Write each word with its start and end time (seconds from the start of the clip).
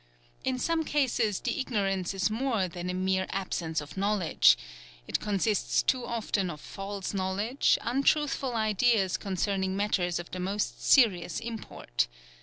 In 0.43 0.57
some 0.57 0.83
cases 0.83 1.39
the 1.41 1.59
ignorance 1.59 2.15
is 2.15 2.31
more 2.31 2.67
than 2.67 2.89
a 2.89 2.93
mere 2.95 3.27
absence 3.29 3.81
of 3.81 3.97
knowledge 3.97 4.57
it 5.07 5.19
consists 5.19 5.83
too 5.83 6.07
often 6.07 6.49
of 6.49 6.59
false 6.59 7.13
knowledge, 7.13 7.77
untruthful 7.81 8.55
ideas 8.55 9.15
concerning 9.15 9.77
matters 9.77 10.17
of 10.17 10.31
the 10.31 10.39
most 10.39 10.83
serious 10.83 11.39
import. 11.39 12.07